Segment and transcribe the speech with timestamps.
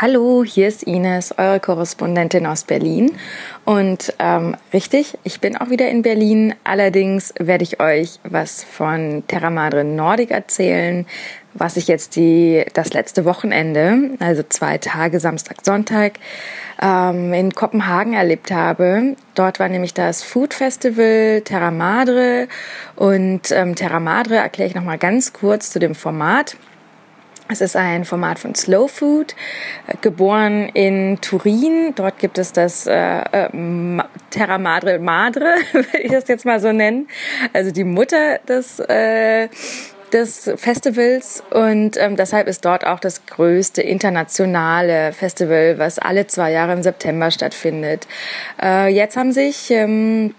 [0.00, 3.16] Hallo, hier ist Ines, eure Korrespondentin aus Berlin.
[3.64, 6.54] Und ähm, richtig, ich bin auch wieder in Berlin.
[6.62, 11.04] Allerdings werde ich euch was von Terra Madre Nordic erzählen,
[11.52, 16.20] was ich jetzt die, das letzte Wochenende, also zwei Tage, Samstag, Sonntag,
[16.80, 19.16] ähm, in Kopenhagen erlebt habe.
[19.34, 22.46] Dort war nämlich das Food Festival Terra Madre.
[22.94, 26.54] Und ähm, Terra Madre erkläre ich nochmal ganz kurz zu dem Format.
[27.50, 29.34] Es ist ein Format von Slow Food,
[29.86, 31.94] äh, geboren in Turin.
[31.94, 33.48] Dort gibt es das äh, äh,
[34.30, 37.08] Terra Madre Madre, will ich das jetzt mal so nennen.
[37.54, 39.48] Also die Mutter des äh,
[40.12, 46.50] des Festivals und ähm, deshalb ist dort auch das größte internationale Festival, was alle zwei
[46.50, 48.06] Jahre im September stattfindet.
[48.62, 50.34] Äh, jetzt haben sich ähm,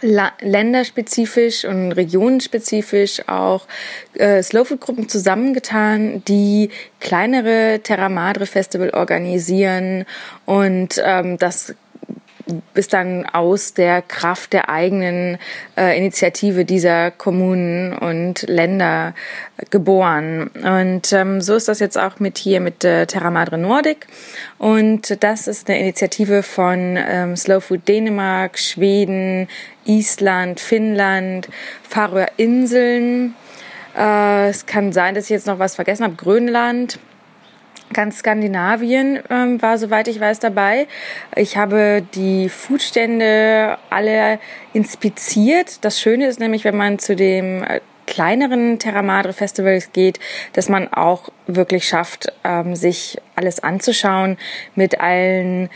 [0.00, 3.66] länderspezifisch und regionenspezifisch auch
[4.14, 6.70] äh, Slowfood-Gruppen zusammengetan, die
[7.00, 10.04] kleinere Terra Madre Festival organisieren
[10.44, 11.74] und ähm, das
[12.74, 15.38] ist dann aus der Kraft der eigenen
[15.76, 19.14] äh, Initiative dieser Kommunen und Länder
[19.70, 20.48] geboren.
[20.62, 24.06] Und ähm, so ist das jetzt auch mit hier mit äh, Terra Madre Nordic.
[24.58, 29.48] Und das ist eine Initiative von ähm, Slow Food Dänemark, Schweden,
[29.84, 31.48] Island, Finnland,
[31.88, 33.34] Färöer Inseln.
[33.96, 36.14] Äh, es kann sein, dass ich jetzt noch was vergessen habe.
[36.14, 36.98] Grönland
[37.92, 40.86] Ganz Skandinavien ähm, war, soweit ich weiß, dabei.
[41.36, 44.38] Ich habe die Foodstände alle
[44.72, 45.84] inspiziert.
[45.84, 50.18] Das Schöne ist nämlich, wenn man zu dem äh, kleineren Terra Madre Festivals geht,
[50.54, 54.38] dass man auch wirklich schafft, ähm, sich alles anzuschauen,
[54.74, 55.68] mit allen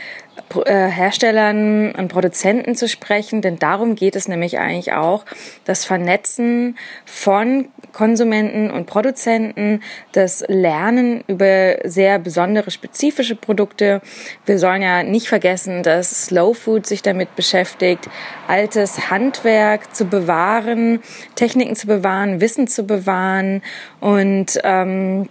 [0.49, 5.25] Herstellern und Produzenten zu sprechen, denn darum geht es nämlich eigentlich auch,
[5.65, 14.01] das Vernetzen von Konsumenten und Produzenten, das Lernen über sehr besondere spezifische Produkte.
[14.45, 18.09] Wir sollen ja nicht vergessen, dass Slow Food sich damit beschäftigt,
[18.47, 21.01] altes Handwerk zu bewahren,
[21.35, 23.61] Techniken zu bewahren, Wissen zu bewahren
[23.99, 25.29] und ähm,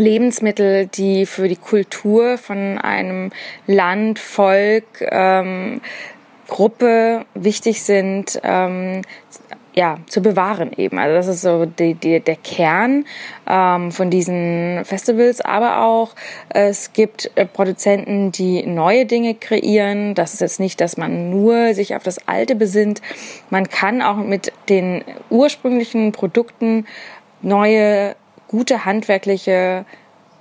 [0.00, 3.30] Lebensmittel, die für die Kultur von einem
[3.66, 5.80] Land, Volk, ähm,
[6.48, 9.02] Gruppe wichtig sind, ähm,
[9.72, 10.98] ja, zu bewahren eben.
[10.98, 13.04] Also das ist so die, die, der Kern
[13.48, 15.40] ähm, von diesen Festivals.
[15.40, 16.10] Aber auch
[16.48, 20.14] es gibt äh, Produzenten, die neue Dinge kreieren.
[20.14, 23.00] Das ist jetzt nicht, dass man nur sich auf das Alte besinnt.
[23.48, 26.86] Man kann auch mit den ursprünglichen Produkten
[27.42, 28.16] neue
[28.50, 29.84] gute handwerkliche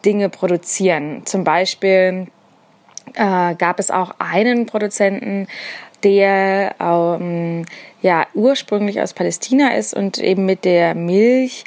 [0.04, 1.22] Dinge produzieren.
[1.26, 2.26] Zum Beispiel
[3.14, 5.48] äh, gab es auch einen Produzenten,
[6.04, 7.66] der ähm,
[8.02, 11.66] ja ursprünglich aus Palästina ist und eben mit der Milch,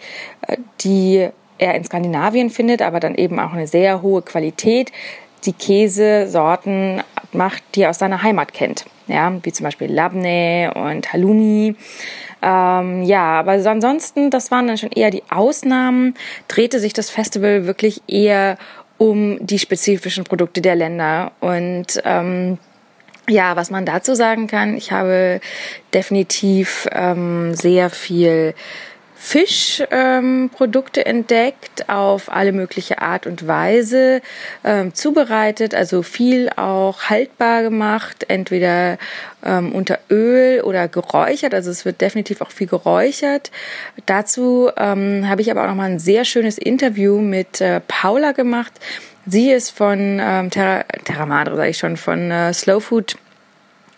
[0.49, 4.91] äh, die er in Skandinavien findet, aber dann eben auch eine sehr hohe Qualität,
[5.45, 8.85] die Käsesorten macht, die er aus seiner Heimat kennt.
[9.07, 11.77] Ja, wie zum Beispiel Labne und Halloumi.
[12.43, 16.15] Ähm, ja, aber ansonsten, das waren dann schon eher die Ausnahmen,
[16.49, 18.59] drehte sich das Festival wirklich eher
[18.99, 21.33] um die spezifischen Produkte der Länder.
[21.41, 22.59] Und ähm,
[23.29, 25.41] ja, was man dazu sagen kann, ich habe
[25.95, 28.55] definitiv ähm, sehr viel
[29.25, 34.21] Fischprodukte ähm, entdeckt auf alle mögliche Art und Weise
[34.65, 38.99] ähm, zubereitet, also viel auch haltbar gemacht, entweder
[39.45, 43.53] ähm, unter Öl oder geräuchert, also es wird definitiv auch viel geräuchert.
[44.07, 48.33] Dazu ähm, habe ich aber auch noch mal ein sehr schönes Interview mit äh, Paula
[48.33, 48.73] gemacht.
[49.25, 53.15] Sie ist von ähm, Terra, Terra Madre, sage ich schon, von äh, Slow Food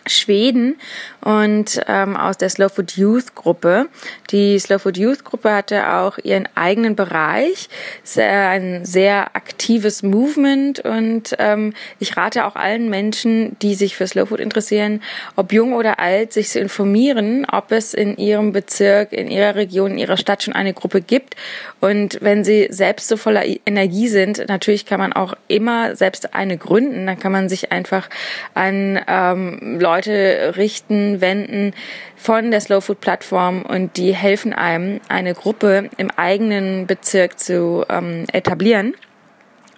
[0.07, 0.77] Schweden
[1.21, 3.87] und ähm, aus der Slow Food Youth Gruppe.
[4.31, 7.69] Die Slow Food Youth Gruppe hatte auch ihren eigenen Bereich,
[8.03, 14.07] sehr, ein sehr aktives Movement und ähm, ich rate auch allen Menschen, die sich für
[14.07, 15.01] Slow Food interessieren,
[15.35, 19.91] ob jung oder alt, sich zu informieren, ob es in ihrem Bezirk, in ihrer Region,
[19.91, 21.35] in ihrer Stadt schon eine Gruppe gibt
[21.79, 26.57] und wenn sie selbst so voller Energie sind, natürlich kann man auch immer selbst eine
[26.57, 28.09] gründen, dann kann man sich einfach
[28.53, 31.73] an ähm, Leute Leute richten, wenden
[32.17, 37.85] von der Slow Food Plattform und die helfen einem, eine Gruppe im eigenen Bezirk zu
[37.87, 38.93] ähm, etablieren.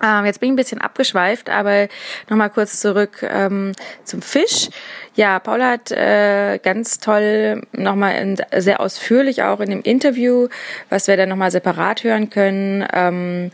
[0.03, 1.87] Ähm, jetzt bin ich ein bisschen abgeschweift, aber
[2.29, 3.73] nochmal kurz zurück ähm,
[4.03, 4.69] zum Fisch.
[5.15, 10.47] Ja, Paula hat äh, ganz toll nochmal sehr ausführlich auch in dem Interview,
[10.89, 13.51] was wir dann nochmal separat hören können, ähm,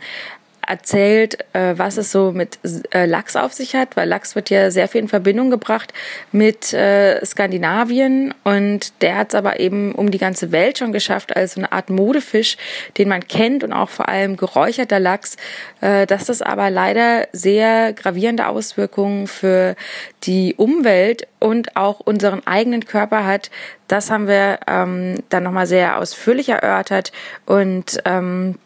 [0.68, 2.60] erzählt, äh, was es so mit
[2.92, 5.94] äh, Lachs auf sich hat, weil Lachs wird ja sehr viel in Verbindung gebracht
[6.32, 8.34] mit äh, Skandinavien.
[8.44, 11.90] Und der hat es aber eben um die ganze Welt schon geschafft als eine Art
[11.90, 12.58] Modefisch,
[12.98, 15.38] den man kennt und auch vor allem geräucherter Lachs,
[15.82, 19.76] äh, dass das aber leider sehr gravierende Auswirkungen für
[20.24, 23.52] die Umwelt und auch unseren eigenen Körper hat.
[23.88, 27.12] Das haben wir ähm, dann nochmal sehr ausführlich erörtert.
[27.46, 28.58] Und ähm,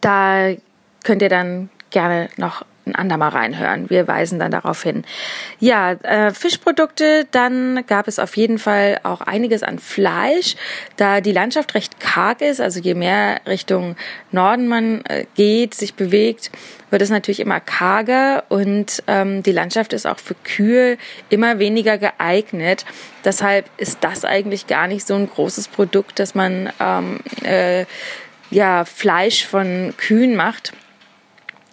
[0.00, 0.50] da
[1.04, 3.88] könnt ihr dann gerne noch ein andermal reinhören.
[3.88, 5.04] Wir weisen dann darauf hin.
[5.58, 10.56] Ja, äh, Fischprodukte, dann gab es auf jeden Fall auch einiges an Fleisch,
[10.96, 13.96] da die Landschaft recht karg ist, also je mehr Richtung
[14.32, 16.50] Norden man äh, geht, sich bewegt,
[16.90, 20.98] wird es natürlich immer karger und ähm, die Landschaft ist auch für Kühe
[21.30, 22.84] immer weniger geeignet.
[23.24, 27.86] Deshalb ist das eigentlich gar nicht so ein großes Produkt, dass man ähm, äh,
[28.50, 30.72] ja Fleisch von Kühen macht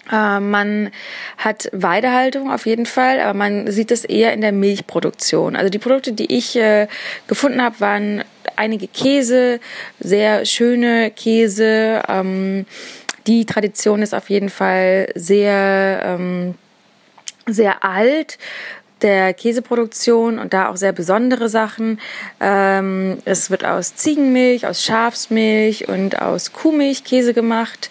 [0.09, 0.89] man
[1.37, 5.55] hat Weidehaltung auf jeden Fall, aber man sieht es eher in der Milchproduktion.
[5.55, 6.87] Also die Produkte, die ich äh,
[7.27, 8.23] gefunden habe, waren
[8.55, 9.59] einige Käse,
[9.99, 12.01] sehr schöne Käse.
[12.07, 12.65] Ähm,
[13.27, 16.55] die Tradition ist auf jeden Fall sehr, ähm,
[17.47, 18.37] sehr alt
[19.01, 21.99] der Käseproduktion und da auch sehr besondere Sachen.
[22.39, 27.89] Ähm, es wird aus Ziegenmilch, aus Schafsmilch und aus Kuhmilch Käse gemacht.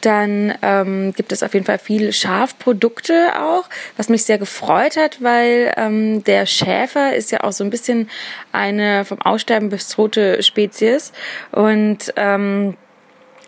[0.00, 5.22] Dann ähm, gibt es auf jeden Fall viele Schafprodukte auch, was mich sehr gefreut hat,
[5.22, 8.08] weil ähm, der Schäfer ist ja auch so ein bisschen
[8.52, 11.12] eine vom Aussterben bedrohte Spezies.
[11.52, 12.76] Und ähm,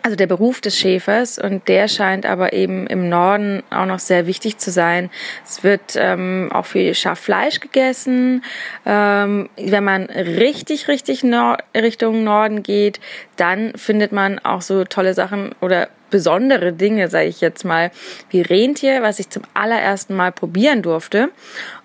[0.03, 4.27] also der Beruf des Schäfers und der scheint aber eben im Norden auch noch sehr
[4.27, 5.09] wichtig zu sein.
[5.45, 8.43] Es wird ähm, auch viel Schaffleisch gegessen.
[8.85, 12.99] Ähm, wenn man richtig, richtig Nord Richtung Norden geht,
[13.37, 17.89] dann findet man auch so tolle Sachen oder besondere Dinge, sage ich jetzt mal,
[18.29, 21.29] wie Rentier, was ich zum allerersten Mal probieren durfte.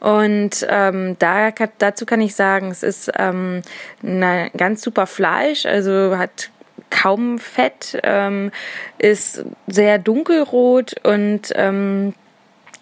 [0.01, 3.63] Und ähm, da, dazu kann ich sagen, es ist ähm,
[4.03, 6.51] ein ganz super Fleisch, also hat
[6.91, 8.51] kaum Fett, ähm,
[8.99, 12.15] ist sehr dunkelrot und ähm,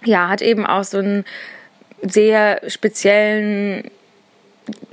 [0.05, 1.25] ja, hat eben auch so einen
[2.03, 3.91] sehr speziellen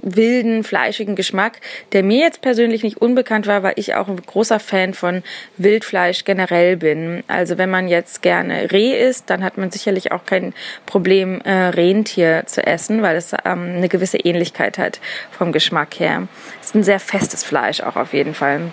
[0.01, 1.59] wilden, fleischigen Geschmack,
[1.93, 5.23] der mir jetzt persönlich nicht unbekannt war, weil ich auch ein großer Fan von
[5.57, 7.23] Wildfleisch generell bin.
[7.27, 10.53] Also wenn man jetzt gerne Reh isst, dann hat man sicherlich auch kein
[10.85, 14.99] Problem, äh, Rentier zu essen, weil es ähm, eine gewisse Ähnlichkeit hat
[15.31, 16.27] vom Geschmack her.
[16.61, 18.71] Es ist ein sehr festes Fleisch auch auf jeden Fall.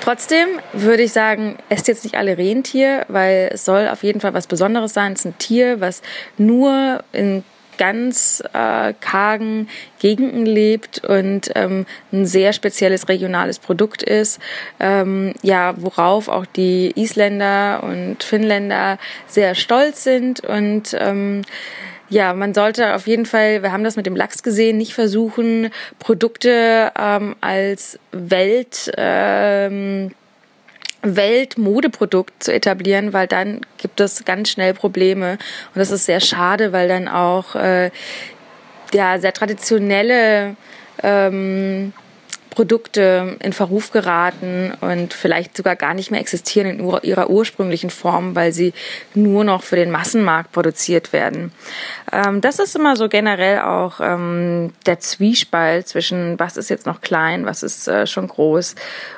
[0.00, 4.34] Trotzdem würde ich sagen, esst jetzt nicht alle Rentier, weil es soll auf jeden Fall
[4.34, 5.12] was Besonderes sein.
[5.12, 6.02] Es ist ein Tier, was
[6.38, 7.44] nur in
[7.80, 9.66] ganz äh, kargen
[10.00, 14.38] Gegenden lebt und ähm, ein sehr spezielles regionales Produkt ist,
[14.80, 21.40] ähm, ja, worauf auch die Isländer und Finnländer sehr stolz sind und ähm,
[22.10, 25.70] ja, man sollte auf jeden Fall, wir haben das mit dem Lachs gesehen, nicht versuchen,
[26.00, 30.10] Produkte ähm, als Welt ähm,
[31.02, 35.38] Weltmodeprodukt zu etablieren, weil dann gibt es ganz schnell Probleme.
[35.74, 37.90] Und das ist sehr schade, weil dann auch äh,
[38.92, 40.56] ja, sehr traditionelle
[41.02, 41.92] ähm,
[42.50, 48.34] Produkte in Verruf geraten und vielleicht sogar gar nicht mehr existieren in ihrer ursprünglichen Form,
[48.34, 48.74] weil sie
[49.14, 51.52] nur noch für den Massenmarkt produziert werden.
[52.12, 57.00] Ähm, das ist immer so generell auch ähm, der Zwiespalt zwischen was ist jetzt noch
[57.00, 58.74] klein, was ist äh, schon groß.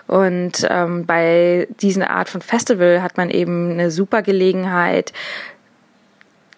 [0.07, 5.13] Und ähm, bei dieser Art von Festival hat man eben eine super Gelegenheit,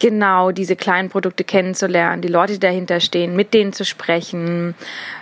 [0.01, 4.75] genau diese kleinen Produkte kennenzulernen, die Leute, die dahinter stehen, mit denen zu sprechen.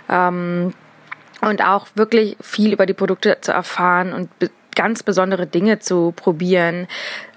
[0.09, 0.73] Ähm,
[1.49, 4.29] und auch wirklich viel über die Produkte zu erfahren und
[4.75, 6.87] ganz besondere Dinge zu probieren.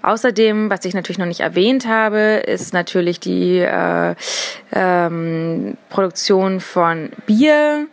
[0.02, 4.14] Außerdem, was ich natürlich noch nicht erwähnt habe, ist natürlich die äh,
[4.72, 7.86] ähm, Produktion von Bier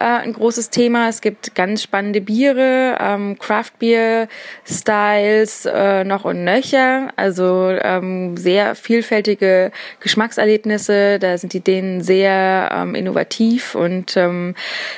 [0.00, 1.08] äh, ein großes Thema.
[1.08, 4.28] Es gibt ganz spannende Biere, ähm, Craft Beer
[4.64, 7.12] Styles äh, noch und nöcher.
[7.16, 11.18] Also ähm, sehr vielfältige Geschmackserlebnisse.
[11.18, 14.54] Da sind die Dänen sehr ähm, innovativ und ähm,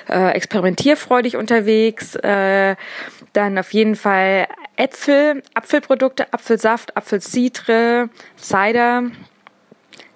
[0.09, 2.14] äh, experimentierfreudig unterwegs.
[2.16, 2.76] Äh,
[3.32, 9.11] dann auf jeden Fall Äpfel, Apfelprodukte, Apfelsaft, Apfelcidre, Cider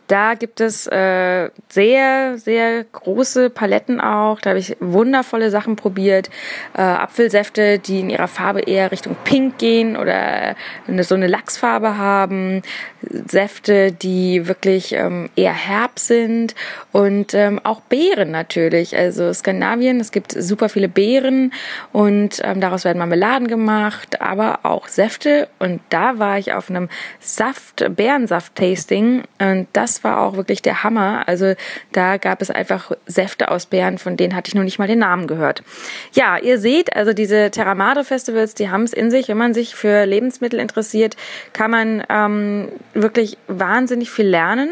[0.06, 4.40] Da gibt es äh, sehr, sehr große Paletten auch.
[4.40, 6.30] Da habe ich wundervolle Sachen probiert.
[6.76, 10.54] Äh, Apfelsäfte, die in ihrer Farbe eher Richtung Pink gehen oder
[10.86, 12.62] eine, so eine Lachsfarbe haben.
[13.28, 16.54] Säfte, die wirklich ähm, eher herb sind
[16.92, 18.96] und ähm, auch Beeren natürlich.
[18.96, 21.52] Also Skandinavien, es gibt super viele Beeren
[21.92, 25.48] und ähm, daraus werden Marmeladen gemacht, aber auch Säfte.
[25.58, 26.88] Und da war ich auf einem
[27.20, 31.24] Saft, Beerensaft-Tasting und das war auch wirklich der Hammer.
[31.26, 31.54] Also
[31.92, 34.98] da gab es einfach Säfte aus Beeren, von denen hatte ich noch nicht mal den
[34.98, 35.62] Namen gehört.
[36.12, 39.28] Ja, ihr seht, also diese Terra Madre Festivals, die haben es in sich.
[39.28, 41.16] Wenn man sich für Lebensmittel interessiert,
[41.52, 44.70] kann man ähm, wirklich wahnsinnig viel lernen.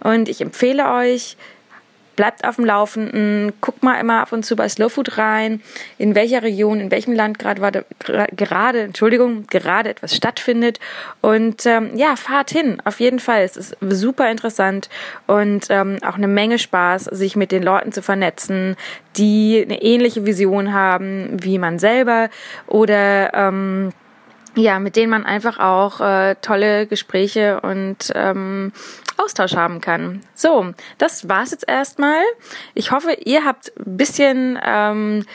[0.00, 1.36] Und ich empfehle euch,
[2.16, 5.60] bleibt auf dem Laufenden, guckt mal immer ab und zu bei Slow Food rein,
[5.98, 7.84] in welcher Region, in welchem Land gerade
[8.36, 10.80] gerade, Entschuldigung, gerade etwas stattfindet.
[11.20, 13.42] Und ähm, ja, fahrt hin, auf jeden Fall.
[13.42, 14.88] Es ist super interessant
[15.26, 18.76] und ähm, auch eine Menge Spaß, sich mit den Leuten zu vernetzen,
[19.16, 22.30] die eine ähnliche Vision haben wie man selber
[22.66, 23.92] oder ähm,
[24.56, 28.72] ja, mit denen man einfach auch äh, tolle Gespräche und ähm,
[29.16, 30.22] Austausch haben kann.
[30.34, 32.22] So, das war's jetzt erstmal.
[32.74, 35.26] Ich hoffe, ihr habt ein bisschen ähm,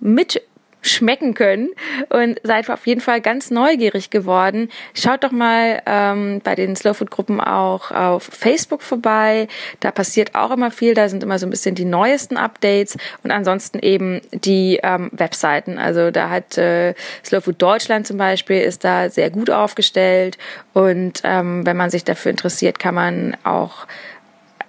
[0.00, 0.42] mit
[0.82, 1.70] schmecken können
[2.08, 4.70] und seid auf jeden Fall ganz neugierig geworden.
[4.94, 9.48] Schaut doch mal ähm, bei den Slow Food Gruppen auch auf Facebook vorbei.
[9.80, 10.94] Da passiert auch immer viel.
[10.94, 15.78] Da sind immer so ein bisschen die neuesten Updates und ansonsten eben die ähm, Webseiten.
[15.78, 16.94] Also da hat äh,
[17.24, 20.38] Slow Food Deutschland zum Beispiel ist da sehr gut aufgestellt
[20.72, 23.86] und ähm, wenn man sich dafür interessiert, kann man auch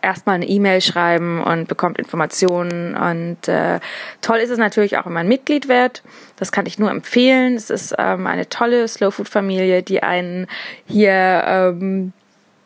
[0.02, 2.96] erstmal eine E-Mail schreiben und bekommt Informationen.
[2.96, 3.80] Und äh,
[4.22, 6.04] toll ist es natürlich auch, wenn man Mitglied wird.
[6.38, 7.56] Das kann ich nur empfehlen.
[7.56, 10.48] Es ist ähm, eine tolle Slow Food Familie, die einen
[10.86, 12.14] hier ähm,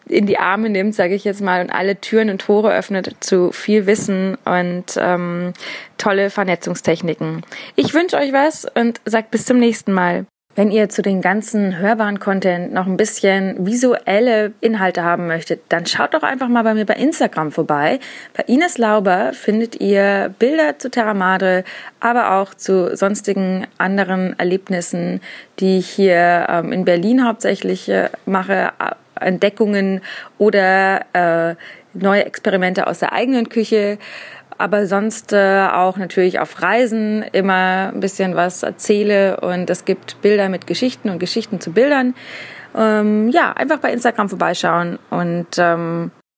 [0.06, 3.52] in die Arme nimmt, sage ich jetzt mal, und alle Türen und Tore öffnet zu
[3.52, 5.54] viel Wissen und ähm,
[5.98, 7.46] tolle Vernetzungstechniken.
[7.76, 10.26] Ich wünsche euch was und sagt bis zum nächsten Mal.
[10.56, 15.88] Wenn ihr zu den ganzen hörbaren Content noch ein bisschen visuelle Inhalte haben möchtet, dann
[15.88, 18.00] schaut doch einfach mal bei mir bei Instagram vorbei.
[18.38, 21.64] Bei Ines Lauber findet ihr Bilder zu Terra Madre,
[22.00, 25.22] aber auch zu sonstigen anderen Erlebnissen,
[25.60, 28.74] die ich hier ähm, in Berlin hauptsächlich äh, mache,
[29.20, 30.02] Entdeckungen
[30.38, 31.56] oder äh,
[31.94, 33.98] neue Experimente aus der eigenen Küche
[34.58, 40.22] aber sonst äh, auch natürlich auf Reisen immer ein bisschen was erzähle und es gibt
[40.22, 42.16] Bilder mit Geschichten und Geschichten zu Bildern.
[42.76, 46.12] Ähm, ja, einfach bei Instagram vorbeischauen und ähm,